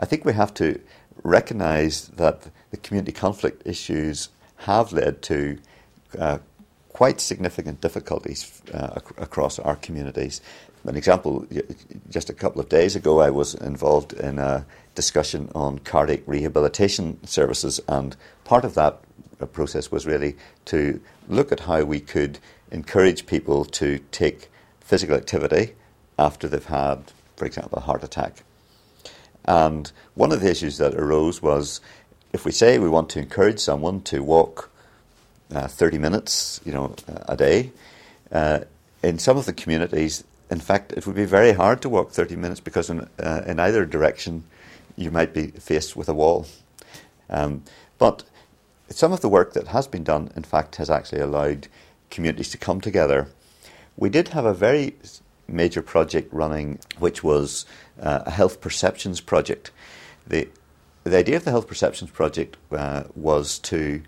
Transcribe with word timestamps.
I 0.00 0.06
think 0.06 0.24
we 0.24 0.32
have 0.32 0.54
to 0.54 0.80
recognise 1.22 2.08
that 2.16 2.48
the 2.70 2.78
community 2.78 3.12
conflict 3.12 3.62
issues 3.66 4.30
have 4.56 4.92
led 4.94 5.20
to 5.22 5.58
uh, 6.18 6.38
quite 6.88 7.20
significant 7.20 7.82
difficulties 7.82 8.62
uh, 8.72 8.94
ac- 8.96 9.14
across 9.18 9.58
our 9.58 9.76
communities. 9.76 10.40
An 10.84 10.96
example, 10.96 11.46
just 12.08 12.30
a 12.30 12.32
couple 12.32 12.62
of 12.62 12.70
days 12.70 12.96
ago, 12.96 13.20
I 13.20 13.28
was 13.28 13.54
involved 13.54 14.14
in 14.14 14.38
a 14.38 14.64
discussion 14.94 15.50
on 15.54 15.80
cardiac 15.80 16.22
rehabilitation 16.26 17.22
services, 17.26 17.78
and 17.86 18.16
part 18.44 18.64
of 18.64 18.74
that 18.74 19.00
uh, 19.38 19.44
process 19.44 19.92
was 19.92 20.06
really 20.06 20.34
to 20.64 20.98
look 21.28 21.52
at 21.52 21.60
how 21.60 21.84
we 21.84 22.00
could 22.00 22.38
encourage 22.70 23.26
people 23.26 23.66
to 23.66 23.98
take 24.10 24.50
physical 24.80 25.14
activity 25.14 25.74
after 26.18 26.48
they've 26.48 26.64
had, 26.64 27.12
for 27.36 27.44
example, 27.44 27.76
a 27.78 27.82
heart 27.82 28.02
attack. 28.02 28.44
And 29.50 29.90
one 30.14 30.30
of 30.30 30.40
the 30.40 30.48
issues 30.48 30.78
that 30.78 30.94
arose 30.94 31.42
was 31.42 31.80
if 32.32 32.44
we 32.44 32.52
say 32.52 32.78
we 32.78 32.88
want 32.88 33.10
to 33.10 33.18
encourage 33.18 33.58
someone 33.58 34.00
to 34.02 34.22
walk 34.22 34.70
uh, 35.52 35.66
30 35.66 35.98
minutes, 35.98 36.60
you 36.64 36.72
know, 36.72 36.94
a 37.26 37.36
day, 37.36 37.72
uh, 38.30 38.60
in 39.02 39.18
some 39.18 39.36
of 39.36 39.46
the 39.46 39.52
communities, 39.52 40.22
in 40.52 40.60
fact, 40.60 40.92
it 40.92 41.04
would 41.04 41.16
be 41.16 41.24
very 41.24 41.50
hard 41.50 41.82
to 41.82 41.88
walk 41.88 42.12
30 42.12 42.36
minutes 42.36 42.60
because 42.60 42.90
in, 42.90 43.08
uh, 43.18 43.42
in 43.44 43.58
either 43.58 43.84
direction 43.84 44.44
you 44.96 45.10
might 45.10 45.34
be 45.34 45.48
faced 45.48 45.96
with 45.96 46.08
a 46.08 46.14
wall. 46.14 46.46
Um, 47.28 47.64
but 47.98 48.22
some 48.88 49.12
of 49.12 49.20
the 49.20 49.28
work 49.28 49.54
that 49.54 49.68
has 49.68 49.88
been 49.88 50.04
done, 50.04 50.30
in 50.36 50.44
fact, 50.44 50.76
has 50.76 50.88
actually 50.88 51.22
allowed 51.22 51.66
communities 52.08 52.50
to 52.50 52.58
come 52.58 52.80
together. 52.80 53.26
We 53.96 54.10
did 54.10 54.28
have 54.28 54.44
a 54.44 54.54
very 54.54 54.94
major 55.50 55.82
project 55.82 56.32
running, 56.32 56.78
which 56.98 57.22
was 57.22 57.66
uh, 58.00 58.22
a 58.26 58.30
health 58.30 58.60
perceptions 58.60 59.20
project. 59.20 59.70
The, 60.26 60.48
the 61.04 61.16
idea 61.16 61.36
of 61.36 61.44
the 61.44 61.50
health 61.50 61.66
perceptions 61.66 62.10
project 62.10 62.56
uh, 62.72 63.04
was 63.14 63.58
to 63.60 64.02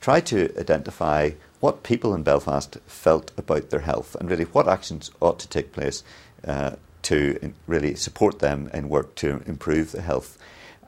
try 0.00 0.20
to 0.20 0.52
identify 0.58 1.30
what 1.60 1.82
people 1.82 2.14
in 2.14 2.22
Belfast 2.22 2.78
felt 2.86 3.32
about 3.36 3.70
their 3.70 3.80
health 3.80 4.14
and 4.16 4.30
really 4.30 4.44
what 4.44 4.68
actions 4.68 5.10
ought 5.20 5.38
to 5.40 5.48
take 5.48 5.72
place 5.72 6.04
uh, 6.46 6.72
to 7.02 7.52
really 7.66 7.94
support 7.94 8.38
them 8.38 8.70
in 8.72 8.88
work 8.88 9.14
to 9.16 9.42
improve 9.46 9.92
the 9.92 10.02
health. 10.02 10.38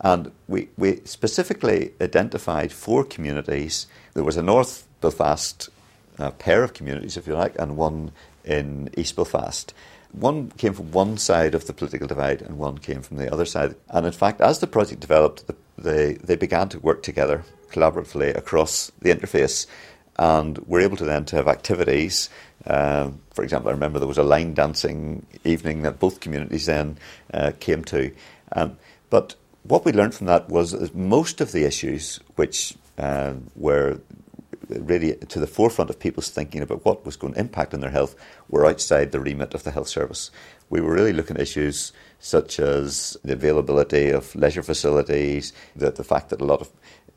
And 0.01 0.33
we, 0.49 0.69
we 0.77 1.01
specifically 1.05 1.93
identified 2.01 2.73
four 2.73 3.05
communities. 3.05 3.87
There 4.15 4.25
was 4.25 4.37
a 4.37 4.43
North 4.43 4.87
Belfast 5.01 5.69
uh, 6.19 6.31
pair 6.33 6.63
of 6.63 6.73
communities, 6.73 7.17
if 7.17 7.27
you 7.27 7.35
like, 7.35 7.59
and 7.59 7.77
one 7.77 8.13
in 8.45 8.91
East 8.97 9.17
Belfast. 9.17 9.75
One 10.13 10.51
came 10.53 10.75
from 10.75 10.91
one 10.93 11.19
side 11.19 11.55
of 11.55 11.67
the 11.67 11.73
political 11.73 12.07
divide 12.07 12.43
and 12.43 12.59
one 12.59 12.79
came 12.79 13.03
from 13.03 13.17
the 13.17 13.33
other 13.33 13.45
side. 13.45 13.75
And 13.89 14.07
in 14.07 14.13
fact, 14.13 14.41
as 14.41 14.59
the 14.59 14.67
project 14.67 15.01
developed, 15.01 15.47
the, 15.47 15.57
they, 15.79 16.15
they 16.15 16.37
began 16.37 16.69
to 16.71 16.81
work 16.81 17.03
together 17.03 17.45
collaboratively 17.71 18.37
across 18.37 18.91
the 19.01 19.11
interface 19.11 19.67
and 20.19 20.59
were 20.67 20.81
able 20.81 20.97
to 20.97 21.05
then 21.05 21.25
to 21.27 21.37
have 21.37 21.49
activities. 21.49 22.29
Um, 22.67 23.21
for 23.33 23.43
example, 23.43 23.71
I 23.71 23.73
remember 23.73 23.99
there 23.99 24.09
was 24.09 24.19
a 24.19 24.23
line 24.23 24.55
dancing 24.55 25.25
evening 25.45 25.83
that 25.83 25.99
both 25.99 26.21
communities 26.21 26.67
then 26.67 26.99
uh, 27.33 27.53
came 27.59 27.85
to. 27.85 28.13
Um, 28.53 28.77
but 29.09 29.35
what 29.63 29.85
we 29.85 29.93
learned 29.93 30.15
from 30.15 30.27
that 30.27 30.49
was 30.49 30.73
that 30.73 30.95
most 30.95 31.41
of 31.41 31.53
the 31.53 31.65
issues 31.65 32.21
which 32.37 32.75
uh, 32.99 33.35
were 33.57 34.01
really 34.79 35.15
to 35.17 35.39
the 35.39 35.47
forefront 35.47 35.91
of 35.91 35.99
people's 35.99 36.31
thinking 36.31 36.63
about 36.63 36.85
what 36.85 37.05
was 37.05 37.17
going 37.17 37.35
to 37.35 37.41
impact 37.41 37.75
on 37.75 37.81
their 37.81 37.91
health 37.91 38.15
were 38.49 38.67
outside 38.67 39.13
the 39.13 39.21
remit 39.21 39.55
of 39.55 39.65
the 39.65 39.71
health 39.71 39.89
service. 39.89 40.31
We 40.69 40.81
were 40.81 40.93
really 40.93 41.13
looking 41.13 41.37
at 41.37 41.43
issues 41.43 41.93
such 42.19 42.61
as 42.61 43.17
the 43.25 43.33
availability 43.33 44.11
of 44.11 44.35
leisure 44.35 44.63
facilities, 44.63 45.53
the, 45.75 45.91
the 45.91 46.05
fact 46.05 46.31
that 46.31 46.41
a 46.41 46.45
lot 46.45 46.61
of 46.61 46.71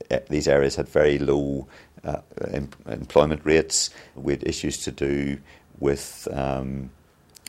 eh, 0.10 0.20
these 0.30 0.48
areas 0.48 0.76
had 0.76 0.88
very 0.88 1.20
low 1.20 1.68
uh, 2.04 2.22
em- 2.52 2.70
employment 2.88 3.42
rates. 3.44 3.90
We 4.16 4.34
had 4.34 4.48
issues 4.48 4.78
to 4.84 4.92
do 4.92 5.40
with 5.80 6.28
um, 6.32 6.90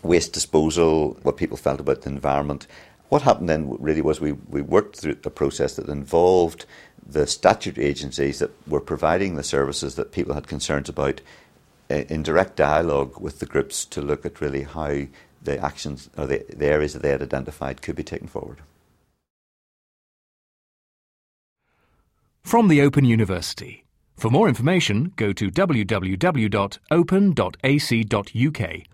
waste 0.02 0.32
disposal, 0.32 1.18
what 1.22 1.36
people 1.36 1.56
felt 1.56 1.80
about 1.80 2.02
the 2.02 2.10
environment. 2.10 2.66
What 3.08 3.22
happened 3.22 3.48
then 3.48 3.76
really 3.80 4.02
was 4.02 4.20
we, 4.20 4.32
we 4.32 4.62
worked 4.62 4.96
through 4.96 5.16
a 5.24 5.30
process 5.30 5.76
that 5.76 5.88
involved 5.88 6.66
the 7.06 7.26
statute 7.26 7.78
agencies 7.78 8.38
that 8.38 8.50
were 8.66 8.80
providing 8.80 9.34
the 9.34 9.42
services 9.42 9.94
that 9.94 10.12
people 10.12 10.34
had 10.34 10.46
concerns 10.46 10.88
about 10.88 11.20
uh, 11.90 11.96
in 12.08 12.22
direct 12.22 12.56
dialogue 12.56 13.20
with 13.20 13.40
the 13.40 13.46
groups 13.46 13.84
to 13.84 14.00
look 14.00 14.24
at 14.24 14.40
really 14.40 14.62
how 14.62 15.02
the 15.42 15.58
actions 15.58 16.08
or 16.16 16.26
the, 16.26 16.44
the 16.48 16.66
areas 16.66 16.94
that 16.94 17.02
they 17.02 17.10
had 17.10 17.22
identified 17.22 17.82
could 17.82 17.96
be 17.96 18.02
taken 18.02 18.26
forward. 18.26 18.58
From 22.42 22.68
the 22.68 22.80
Open 22.80 23.04
University. 23.04 23.84
For 24.16 24.30
more 24.30 24.48
information, 24.48 25.12
go 25.16 25.32
to 25.32 25.50
www.open.ac.uk 25.50 26.22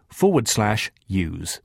forward 0.09 0.49
slash 0.49 0.91
use. 1.07 1.61